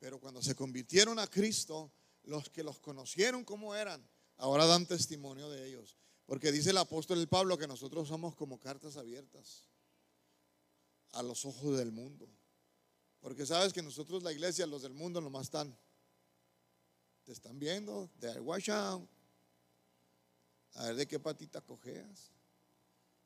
[0.00, 1.92] pero cuando se convirtieron a Cristo,
[2.24, 4.04] los que los conocieron como eran,
[4.38, 5.96] ahora dan testimonio de ellos.
[6.26, 9.62] Porque dice el apóstol Pablo que nosotros somos como cartas abiertas
[11.12, 12.28] a los ojos del mundo.
[13.20, 15.76] Porque sabes que nosotros, la iglesia, los del mundo, nomás están.
[17.24, 19.08] Te están viendo, de watch out.
[20.74, 22.30] A ver de qué patita cojeas.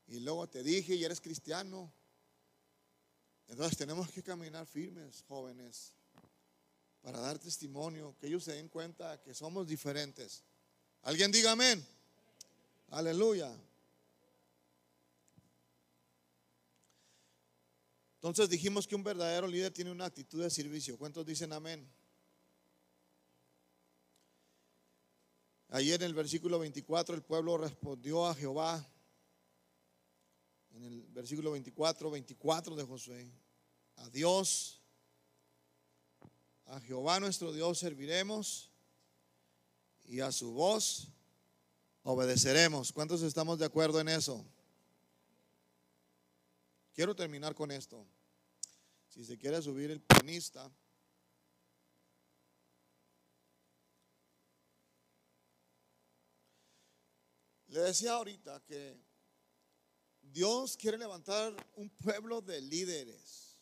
[0.06, 1.92] Y luego te dije y eres cristiano.
[3.48, 5.92] Entonces tenemos que caminar firmes, jóvenes,
[7.02, 10.44] para dar testimonio, que ellos se den cuenta que somos diferentes.
[11.02, 11.84] Alguien diga amén.
[12.90, 13.52] Aleluya.
[18.20, 20.98] Entonces dijimos que un verdadero líder tiene una actitud de servicio.
[20.98, 21.90] ¿Cuántos dicen amén?
[25.70, 28.86] Ayer en el versículo 24 el pueblo respondió a Jehová.
[30.72, 33.32] En el versículo 24, 24 de Josué.
[33.96, 34.82] A Dios,
[36.66, 38.70] a Jehová nuestro Dios serviremos
[40.04, 41.08] y a su voz
[42.02, 42.92] obedeceremos.
[42.92, 44.44] ¿Cuántos estamos de acuerdo en eso?
[47.00, 48.06] Quiero terminar con esto.
[49.08, 50.70] Si se quiere subir el pianista.
[57.68, 59.00] Le decía ahorita que
[60.20, 63.56] Dios quiere levantar un pueblo de líderes.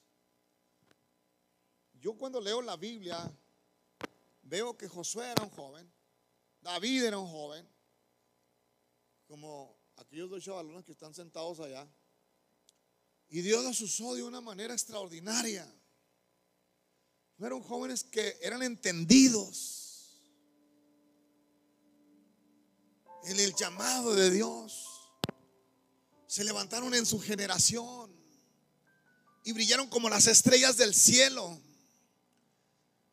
[1.93, 3.33] Yo cuando leo la Biblia
[4.43, 5.89] veo que Josué era un joven,
[6.61, 7.69] David era un joven,
[9.29, 11.89] como aquellos dos chavalones que están sentados allá.
[13.31, 15.67] Y Dios los usó de una manera extraordinaria.
[17.37, 20.19] Fueron jóvenes que eran entendidos
[23.25, 24.85] en el llamado de Dios.
[26.27, 28.11] Se levantaron en su generación
[29.45, 31.61] y brillaron como las estrellas del cielo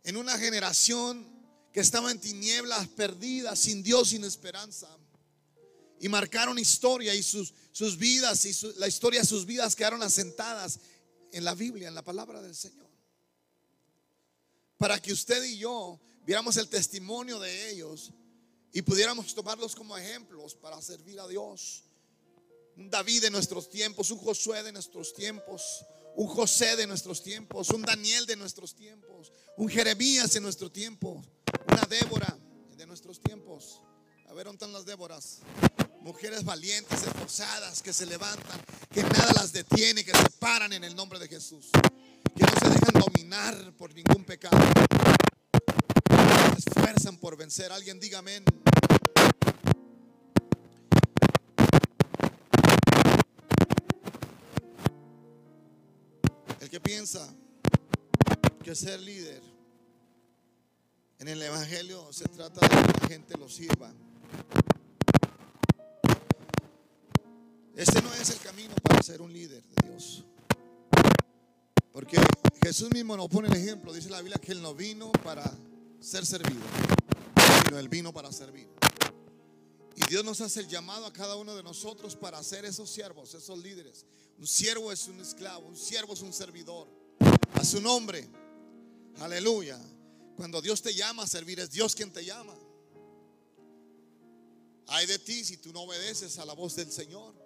[0.04, 1.26] en una generación
[1.74, 4.98] que estaba en tinieblas perdidas, sin Dios, sin esperanza
[6.00, 10.80] y marcaron historia y sus, sus vidas y la historia de sus vidas quedaron asentadas
[11.32, 12.90] en la Biblia, en la palabra del Señor.
[14.78, 18.12] Para que usted y yo viéramos el testimonio de ellos
[18.74, 21.84] y pudiéramos tomarlos como ejemplos para servir a Dios.
[22.76, 27.70] Un David de nuestros tiempos, un Josué de nuestros tiempos, un José de nuestros tiempos,
[27.70, 31.24] un Daniel de nuestros tiempos, un Jeremías de nuestro tiempo,
[31.70, 32.38] una Débora
[32.76, 33.82] de nuestros tiempos.
[34.28, 35.40] A ver, ¿dónde están las Déboras?
[36.06, 38.62] Mujeres valientes, esforzadas, que se levantan,
[38.94, 41.72] que nada las detiene, que se paran en el nombre de Jesús.
[42.36, 44.56] Que no se dejan dominar por ningún pecado.
[46.60, 47.72] Se esfuerzan por vencer.
[47.72, 48.46] Alguien diga amén.
[56.60, 57.34] El que piensa
[58.64, 59.42] que ser líder
[61.18, 63.92] en el Evangelio se trata de que la gente lo sirva.
[67.76, 70.24] Este no es el camino para ser un líder de Dios.
[71.92, 72.18] Porque
[72.64, 73.92] Jesús mismo nos pone el ejemplo.
[73.92, 75.44] Dice la Biblia que Él no vino para
[76.00, 76.62] ser servido,
[77.66, 78.70] sino Él vino para servir.
[79.98, 83.34] Y Dios nos hace el llamado a cada uno de nosotros para ser esos siervos,
[83.34, 84.06] esos líderes.
[84.38, 86.88] Un siervo es un esclavo, un siervo es un servidor.
[87.56, 88.30] A su nombre.
[89.20, 89.80] Aleluya.
[90.38, 92.56] Cuando Dios te llama a servir, es Dios quien te llama.
[94.88, 97.45] Hay de ti si tú no obedeces a la voz del Señor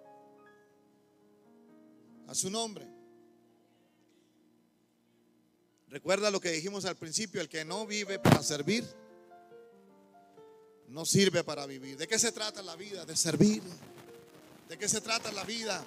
[2.30, 2.86] a su nombre.
[5.88, 8.86] Recuerda lo que dijimos al principio, el que no vive para servir,
[10.86, 11.96] no sirve para vivir.
[11.96, 13.04] ¿De qué se trata la vida?
[13.04, 13.60] De servir.
[14.68, 15.84] ¿De qué se trata la vida?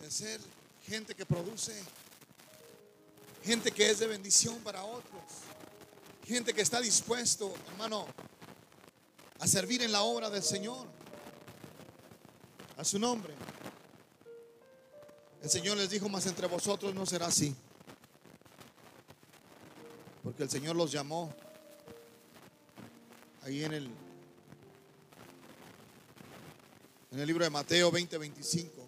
[0.00, 0.40] De ser
[0.86, 1.78] gente que produce,
[3.44, 5.22] gente que es de bendición para otros,
[6.24, 8.06] gente que está dispuesto, hermano,
[9.40, 10.97] a servir en la obra del Señor
[12.78, 13.34] a su nombre.
[15.42, 17.54] El Señor les dijo, más entre vosotros no será así.
[20.22, 21.34] Porque el Señor los llamó
[23.42, 23.90] ahí en el
[27.10, 28.86] en el libro de Mateo 20, 25.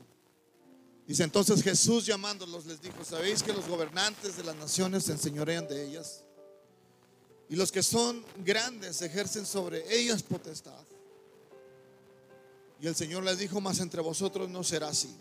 [1.07, 5.67] Dice entonces Jesús llamándolos les dijo, ¿sabéis que los gobernantes de las naciones se enseñorean
[5.67, 6.23] de ellas?
[7.49, 10.85] Y los que son grandes ejercen sobre ellas potestad.
[12.81, 15.15] Y el Señor les dijo, más entre vosotros no será así.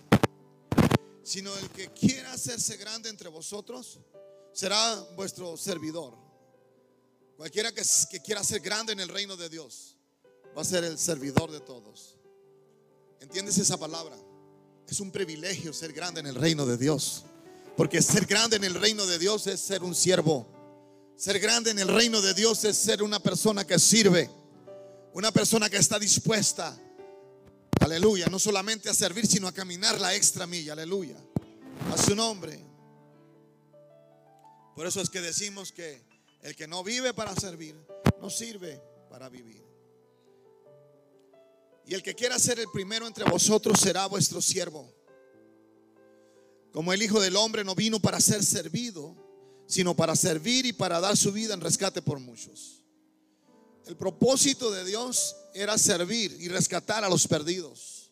[1.24, 4.00] Sino el que quiera hacerse grande entre vosotros
[4.54, 6.16] será vuestro servidor.
[7.36, 9.98] Cualquiera que, que quiera ser grande en el reino de Dios
[10.58, 12.18] va a ser el servidor de todos.
[13.20, 14.16] ¿Entiendes esa palabra?
[14.88, 17.26] Es un privilegio ser grande en el reino de Dios.
[17.76, 20.48] Porque ser grande en el reino de Dios es ser un siervo.
[21.18, 24.30] Ser grande en el reino de Dios es ser una persona que sirve.
[25.14, 26.78] Una persona que está dispuesta
[27.80, 28.28] Aleluya.
[28.28, 30.74] No solamente a servir, sino a caminar la extra milla.
[30.74, 31.18] Aleluya.
[31.92, 32.60] A su nombre.
[34.76, 36.02] Por eso es que decimos que
[36.42, 37.76] el que no vive para servir,
[38.22, 39.64] no sirve para vivir.
[41.86, 44.94] Y el que quiera ser el primero entre vosotros será vuestro siervo.
[46.72, 49.16] Como el Hijo del Hombre no vino para ser servido,
[49.66, 52.84] sino para servir y para dar su vida en rescate por muchos.
[53.86, 58.12] El propósito de Dios era servir y rescatar a los perdidos.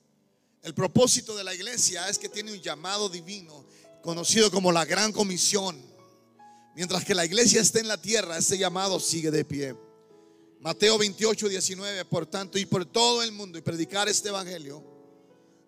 [0.63, 3.65] El propósito de la iglesia es que tiene un llamado divino
[4.01, 5.80] conocido como la gran comisión.
[6.76, 9.76] Mientras que la iglesia esté en la tierra, ese llamado sigue de pie.
[10.59, 14.84] Mateo 28, 19, por tanto, y por todo el mundo y predicar este evangelio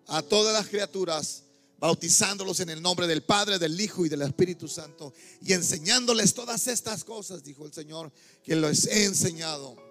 [0.06, 1.44] a todas las criaturas,
[1.78, 6.66] bautizándolos en el nombre del Padre, del Hijo y del Espíritu Santo, y enseñándoles todas
[6.66, 9.89] estas cosas, dijo el Señor, que les he enseñado.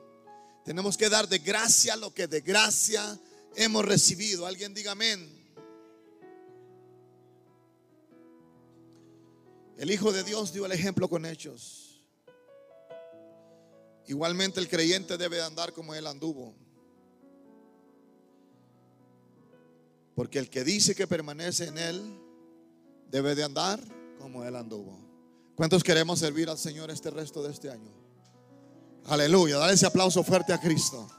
[0.70, 3.20] Tenemos que dar de gracia lo que de gracia
[3.56, 4.46] hemos recibido.
[4.46, 5.28] Alguien diga amén.
[9.80, 12.06] El Hijo de Dios dio el ejemplo con hechos.
[14.06, 16.54] Igualmente el creyente debe andar como él anduvo.
[20.14, 22.20] Porque el que dice que permanece en él
[23.10, 23.80] debe de andar
[24.20, 25.00] como él anduvo.
[25.56, 28.09] ¿Cuántos queremos servir al Señor este resto de este año?
[29.06, 31.10] Aleluya, dale ese aplauso fuerte a Cristo.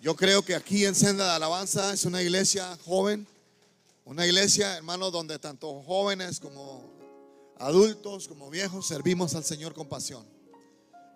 [0.00, 3.26] Yo creo que aquí en Senda de Alabanza es una iglesia joven
[4.06, 6.92] una iglesia, hermano, donde tanto jóvenes como
[7.58, 10.26] adultos, como viejos, servimos al Señor con pasión.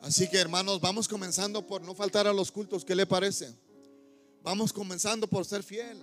[0.01, 2.87] Así que, hermanos, vamos comenzando por no faltar a los cultos.
[2.87, 3.55] ¿Qué le parece?
[4.43, 6.03] Vamos comenzando por ser fiel,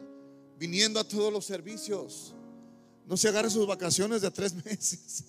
[0.59, 2.35] viniendo a todos los servicios.
[3.07, 5.23] No se agarre sus vacaciones de tres meses.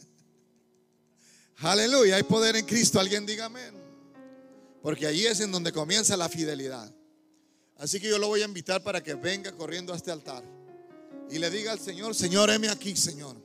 [1.58, 3.00] Aleluya, hay poder en Cristo.
[3.00, 3.74] Alguien diga amén.
[4.82, 6.92] Porque allí es en donde comienza la fidelidad.
[7.78, 10.42] Así que yo lo voy a invitar para que venga corriendo a este altar
[11.30, 13.36] y le diga al Señor, Señor, heme aquí, Señor.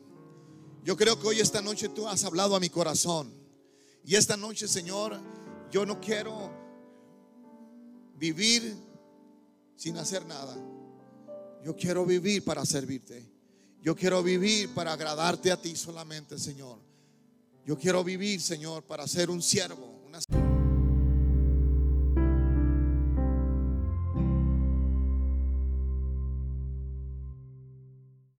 [0.83, 3.33] Yo creo que hoy esta noche tú has hablado a mi corazón.
[4.05, 5.19] Y esta noche, Señor,
[5.71, 6.51] yo no quiero
[8.17, 8.75] vivir
[9.75, 10.55] sin hacer nada.
[11.63, 13.29] Yo quiero vivir para servirte.
[13.81, 16.79] Yo quiero vivir para agradarte a ti solamente, Señor.
[17.65, 20.01] Yo quiero vivir, Señor, para ser un siervo.